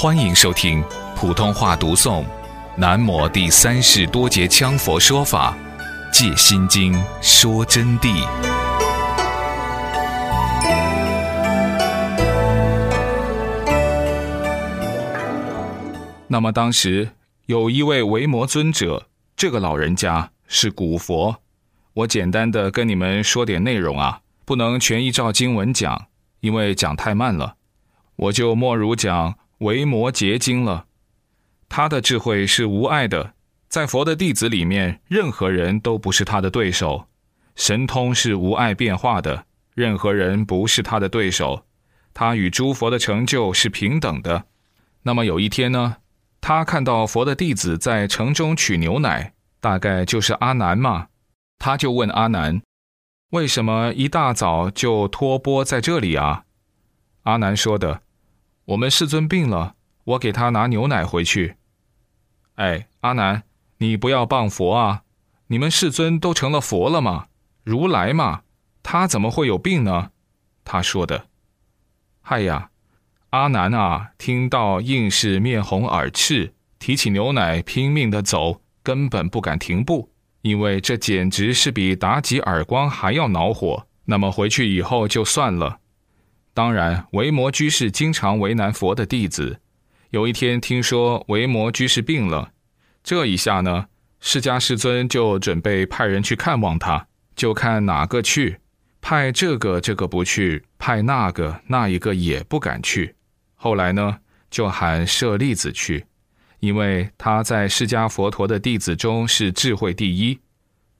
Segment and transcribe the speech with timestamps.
[0.00, 0.80] 欢迎收听
[1.16, 2.22] 普通话读诵
[2.76, 5.58] 《南摩第三世多杰羌佛说法·
[6.12, 8.06] 借心经说真谛》。
[16.28, 17.10] 那么当时
[17.46, 21.38] 有一位维摩尊者，这个老人家是古佛。
[21.94, 26.06] 我简单的跟你们说点内容啊，不能全依照经文讲，
[26.38, 27.56] 因为讲太慢了。
[28.14, 30.86] 我就莫如讲维摩诘经了。
[31.68, 33.34] 他的智慧是无碍的，
[33.68, 37.06] 在佛的弟子里面，任何人都不是他的对手。
[37.54, 39.44] 神通是无碍变化的，
[39.74, 41.64] 任何人不是他的对手。
[42.14, 44.46] 他与诸佛的成就是平等的。
[45.02, 45.96] 那么有一天呢，
[46.40, 51.08] 他看到佛的弟子在城中取牛奶，大概就是阿难嘛，
[51.58, 52.62] 他就问阿难
[53.30, 56.44] ：“为什么一大早就托钵在这里啊？”
[57.24, 58.02] 阿难说的。
[58.68, 61.56] 我们世尊病了，我给他拿牛奶回去。
[62.56, 63.44] 哎，阿难，
[63.78, 65.04] 你不要谤佛啊！
[65.46, 67.28] 你们世尊都成了佛了吗？
[67.64, 68.42] 如来嘛，
[68.82, 70.10] 他怎么会有病呢？
[70.66, 71.28] 他说的。
[72.20, 72.68] 嗨呀，
[73.30, 80.10] 阿难啊，听到硬是面红耳赤，提起牛奶拼命的走，根本不敢停步，
[80.42, 83.86] 因为这简直是比打几耳光还要恼火。
[84.04, 85.80] 那么回去以后就算了。
[86.58, 89.60] 当然，维摩居士经常为难佛的弟子。
[90.10, 92.50] 有一天听说维摩居士病了，
[93.04, 93.86] 这一下呢，
[94.18, 98.58] 释迦世尊就准备派人去看望他，就看哪个去。
[99.00, 103.14] 派这个这个不去，派那个那一个也不敢去。
[103.54, 104.18] 后来呢，
[104.50, 106.06] 就喊舍利子去，
[106.58, 110.40] 因为他在释迦佛陀的弟子中是智慧第一。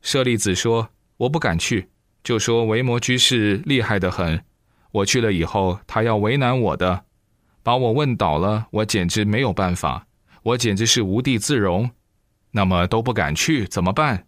[0.00, 1.88] 舍利子说：“我不敢去。”
[2.22, 4.44] 就说维摩居士厉害得很。
[4.92, 7.04] 我去了以后，他要为难我的，
[7.62, 10.06] 把我问倒了，我简直没有办法，
[10.42, 11.90] 我简直是无地自容。
[12.52, 14.26] 那么都不敢去，怎么办？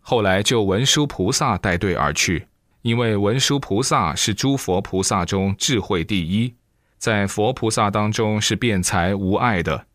[0.00, 2.46] 后来就文殊菩萨带队而去，
[2.80, 6.54] 因为文殊菩萨是诸佛菩萨中智慧第一，
[6.96, 9.86] 在佛菩萨当中是辩才无碍的。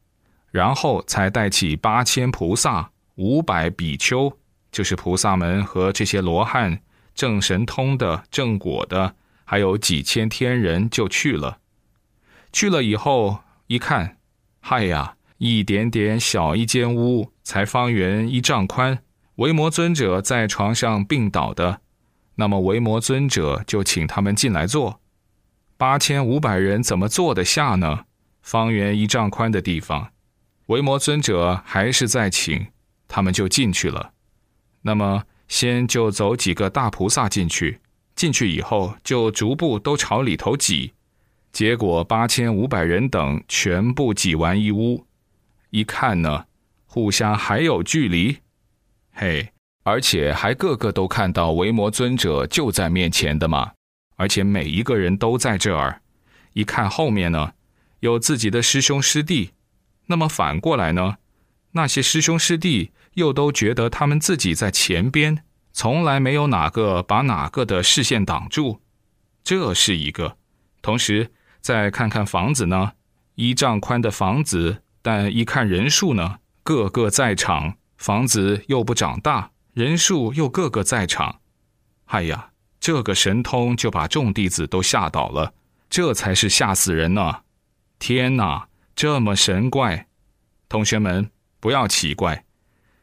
[0.51, 4.31] 然后才带起八千菩萨、五百比丘，
[4.71, 6.79] 就是菩萨们和这些罗汉、
[7.13, 9.15] 正神通的、正果的。
[9.49, 11.59] 还有几千天人就去了，
[12.51, 14.17] 去了以后一看，
[14.59, 18.99] 嗨呀，一点点小一间屋，才方圆一丈宽。
[19.35, 21.79] 维摩尊者在床上病倒的，
[22.35, 24.99] 那么维摩尊者就请他们进来坐。
[25.77, 28.03] 八千五百人怎么坐得下呢？
[28.41, 30.11] 方圆一丈宽的地方，
[30.65, 32.67] 维摩尊者还是在请，
[33.07, 34.11] 他们就进去了。
[34.81, 37.79] 那么先就走几个大菩萨进去。
[38.17, 40.91] 进去以后，就逐步都朝里头挤，
[41.53, 45.05] 结果八千五百人等全部挤完一屋，
[45.69, 46.45] 一看呢，
[46.87, 48.39] 互相还有距离，
[49.13, 49.49] 嘿，
[49.83, 53.73] 而且还个个都看到维摩尊者就在面前的嘛，
[54.15, 56.01] 而且每一个人都在这儿，
[56.53, 57.53] 一看后面呢，
[57.99, 59.51] 有自己的师兄师弟，
[60.07, 61.17] 那么反过来呢，
[61.73, 65.43] 那些师兄师弟又都觉得他们自己在前边。
[65.77, 68.81] 从来没有哪个把哪个的视线挡住，
[69.43, 70.35] 这是一个。
[70.81, 72.93] 同时再看看房子呢，
[73.35, 81.41] 一丈宽的房子，但一看人数呢，个个在场，房子又不长大，人数又个个在场。
[82.05, 82.49] 哎呀，
[82.79, 85.53] 这个神通就把众弟子都吓倒了，
[85.91, 87.41] 这才是吓死人呢！
[87.99, 90.07] 天哪，这么神怪！
[90.67, 92.45] 同学们不要奇怪，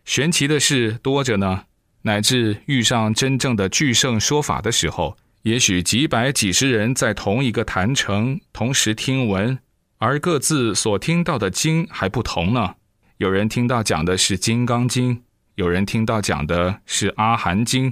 [0.04, 1.66] 玄奇的事多着呢。
[2.06, 9.58] 乃至遇上真正的巨圣说法的时候，也许几百几十人在同一个坛城同时听闻，
[9.96, 12.74] 而各自所听到的经还不同呢。
[13.16, 15.16] 有人听到讲的是《金刚经》，
[15.54, 17.90] 有人听到讲的是《阿含经》，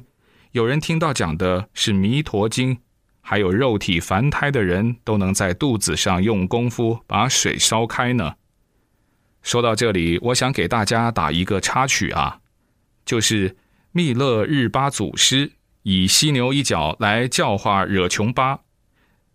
[0.50, 2.76] 有人听到讲的是《弥陀经》，
[3.22, 8.34] 还有肉体凡胎的人都能在肚子上用功夫把水烧开呢。
[9.40, 12.40] 说到这里，我想给大家打一个插曲啊，
[13.06, 13.56] 就是。
[13.94, 15.52] 密勒日巴祖师
[15.82, 18.60] 以犀牛一角来教化惹琼巴，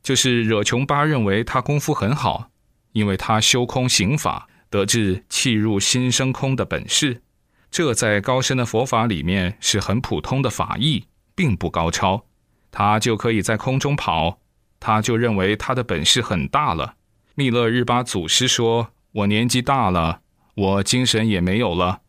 [0.01, 2.49] 就是惹琼巴认为他功夫很好，
[2.93, 7.21] 因为他修空行法，得至气入心生空的本事。
[7.69, 11.05] 这在高深的佛法里面是很普通的法义，
[11.35, 12.25] 并不高超。
[12.71, 14.39] 他就可以在空中跑，
[14.79, 16.95] 他就认为他的本事很大了。
[17.35, 20.21] 密勒日巴祖师说：“我年纪大了，
[20.55, 22.01] 我精神也没有了，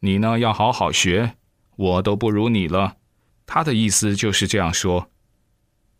[0.00, 1.36] 你呢要好好学。”
[1.76, 2.96] 我都不如你了，
[3.46, 5.10] 他的意思就是这样说。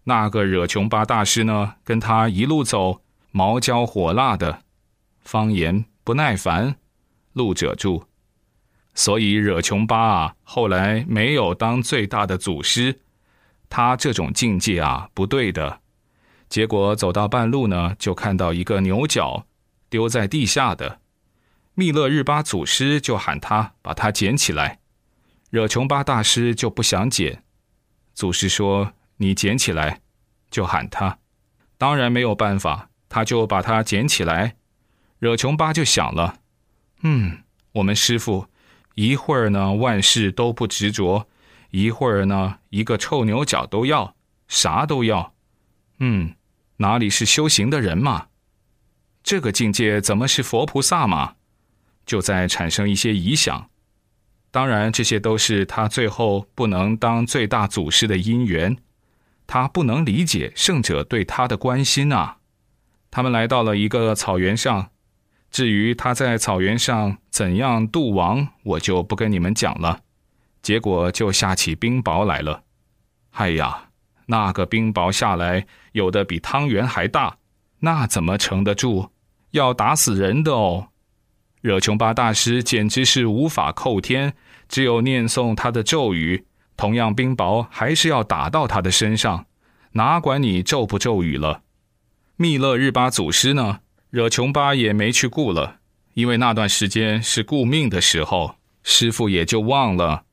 [0.04, 4.60] 那个惹琼巴大师呢，跟他一路走，毛焦火辣的，
[5.20, 6.76] 方言不耐烦。
[7.32, 8.04] 路者住。
[8.94, 13.00] 所以惹琼巴啊，后来没有当最大的祖师，
[13.68, 15.80] 他这种境界啊不对的。
[16.48, 19.46] 结果走到半路呢，就看到一个牛角
[19.90, 21.00] 丢在地下的，
[21.74, 24.78] 密勒日巴祖师就喊他把它捡起来，
[25.54, 27.44] 惹琼巴大师就不想捡，
[28.12, 30.00] 祖师说你捡起来，
[30.50, 31.20] 就喊他，
[31.78, 34.56] 当然没有办法，他就把它捡起来，
[35.20, 36.40] 惹琼巴就想了，
[37.02, 38.48] 嗯，我们师傅。
[38.96, 41.28] 一会儿呢，万事都不执着；
[41.70, 44.16] 一会儿呢，一个臭牛角都要，
[44.48, 45.34] 啥都要。
[46.00, 46.34] 嗯，
[46.78, 48.26] 哪里是修行的人嘛？
[49.22, 51.36] 这个境界怎么是佛菩萨嘛？
[52.04, 53.70] 就在产生一些疑想。
[54.54, 58.76] 当然，这些都是他最后不能当最大祖师的因缘。
[59.48, 62.36] 他不能理解圣者对他的关心啊。
[63.10, 64.90] 他们来到了一个草原上。
[65.50, 69.98] 至于他在草原上怎样度亡，我就不跟你们讲了。
[70.62, 72.62] 结果就下起冰雹来了。
[73.32, 73.88] 哎呀，
[74.26, 77.38] 那个冰雹下来，有的比汤圆还大，
[77.80, 79.08] 那怎么撑得住？
[79.50, 80.90] 要打死人的哦！
[81.60, 84.34] 惹琼巴大师简直是无法扣天，
[84.74, 89.46] 只有念诵他的咒语，同样冰雹还是要打到他的身上，
[89.92, 91.62] 哪管你咒不咒语了。
[92.34, 93.78] 密勒日巴祖师呢？
[94.10, 95.76] 惹琼巴也没去顾了，
[96.14, 100.24] 因为那段时间是顾命的时候，师傅也就忘了。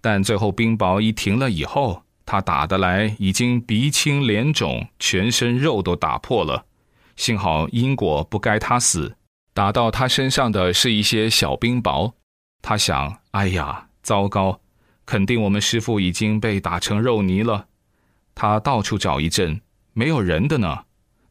[0.00, 6.64] 但最后冰雹一停了以后，他打得来已经鼻青脸肿，全身肉都打破了。
[7.14, 9.16] 幸好因果不该他死，
[9.52, 12.14] 打到他身上的是一些小冰雹。
[12.68, 14.60] 他想：哎呀，糟糕，
[15.04, 17.68] 肯定我们师傅已经被打成肉泥了。
[18.34, 19.60] 他到处找一阵，
[19.92, 20.82] 没有人的呢，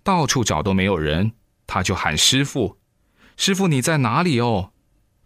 [0.01, 1.33] 到处找都没有人。
[1.67, 2.77] 他就喊师傅
[3.35, 4.71] ：“师傅，你在哪里哦？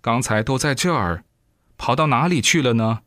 [0.01, 1.25] 刚才都在这儿，
[1.77, 3.01] 跑到哪里去了呢？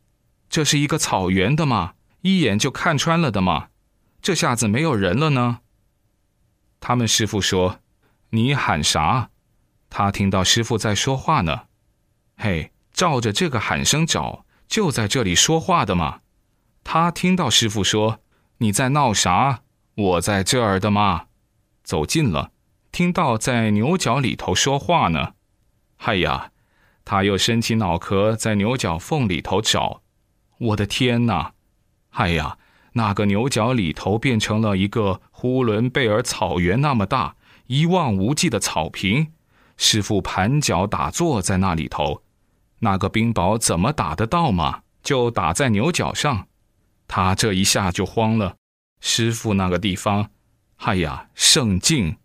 [0.49, 3.71] 这是一个草原的嘛，一眼就看穿了的嘛。
[4.21, 5.59] 这下子没有人了呢。”
[6.79, 7.81] 他们师傅说
[8.31, 9.31] ：“你喊啥？”
[9.91, 11.63] 他听到师傅在说话呢。
[12.37, 16.21] 嘿，照着这个喊声找，就在这里说话的嘛。
[16.85, 18.21] 他听到师傅说
[18.59, 19.63] ：“你在闹啥？
[19.95, 21.27] 我在这儿的嘛。”
[21.85, 22.51] 走近了。
[22.91, 25.33] 听到在牛角里头说话呢，
[25.99, 26.51] 哎呀，
[27.07, 30.03] 他又伸起脑壳在牛角缝里头找，
[30.59, 31.55] 我的天哪！
[32.11, 32.59] 哎呀，
[32.93, 37.37] 那个牛角里头变成了一个呼伦贝尔草原那么大，
[37.67, 39.33] 一望无际的草坪。
[39.79, 42.22] 师傅盘脚打坐在那里头，
[42.85, 44.83] 那个冰雹怎么打得到嘛？
[45.03, 46.47] 就打在牛角上，
[47.09, 48.57] 他这一下就慌了。
[49.01, 50.31] 师傅那个地方，
[50.77, 52.17] 哎呀，圣境。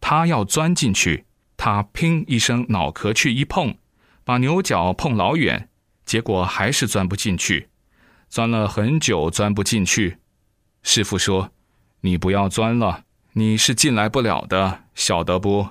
[0.00, 1.24] 他要钻进去，
[1.56, 3.76] 他砰一声脑壳去一碰，
[4.22, 5.68] 把牛角碰老远，
[6.04, 7.70] 结果还是钻不进去，
[8.28, 10.18] 钻了很久钻不进去。
[10.82, 11.50] 师傅说
[12.02, 15.70] ：“你不要钻了，你是进来不了的，晓得不？”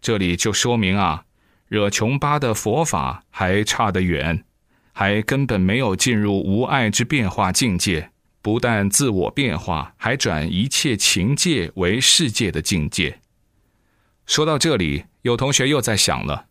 [0.00, 1.24] 这里就说明啊，
[1.68, 4.44] 惹琼巴的佛法还差得远，
[4.92, 8.10] 还根本没有进入无爱之变化境界，
[8.40, 13.20] 不但自我变化，还转一切情界为世界的境界。
[14.26, 16.46] 说到这里，有同学又在想了：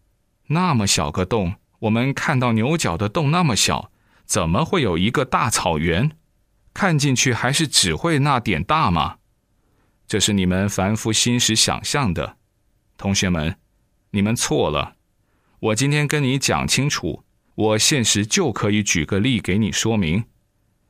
[0.48, 3.92] 那么小个洞，我们看到牛角的洞那么小，
[4.26, 6.12] 怎么会有一个大草原？
[6.74, 9.18] 看进去还是只会那点大吗？
[10.08, 12.36] 这是你们凡夫心识想象的，
[12.98, 13.56] 同学们，
[14.12, 14.96] 你们错了。
[15.66, 17.24] 我今天跟你讲清楚，
[17.56, 20.26] 我现实就可以举个例给你说明。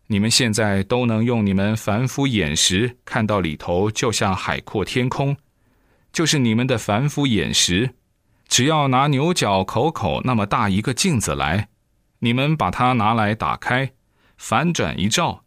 [0.08, 5.38] 你们现在都能用你们凡夫眼识看到里头，就像海阔天空。
[6.12, 7.92] 就是你们的凡夫眼识，
[8.50, 11.70] 只要拿牛角口口那么大一个镜子来，
[12.20, 13.94] 你们把它拿来打开，
[14.36, 15.46] 反转一照，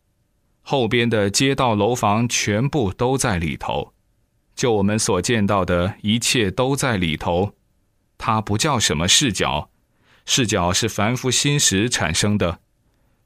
[0.63, 3.93] 后边的街道楼房全部都在里头，
[4.55, 7.58] 就我们所见到的一切都在里头。
[8.19, 9.71] 它不叫什么视角，
[10.27, 12.59] 视角是凡夫心识产生的，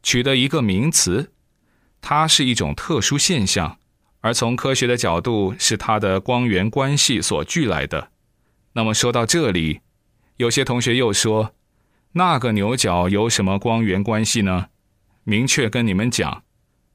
[0.02, 1.32] 取得一个名词，
[2.00, 3.78] 它是一种特殊现象。
[4.20, 8.11] 而从科学的角度，是它的光源关系所聚来的。
[8.75, 9.80] 那么说到这里，
[10.37, 11.54] 有些同学又说，
[12.12, 14.68] 那个牛角有什么光源关系呢？
[15.25, 16.44] 明确跟你们讲，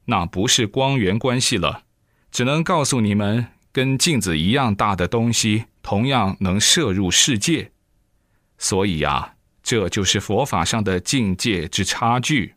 [0.06, 1.82] 那不是光源关系了，
[2.30, 7.72] 只能告诉你们，跟镜子一样大的东西，同样能摄入世界。
[8.58, 12.54] 所以呀，这就是佛法上的境界之差距。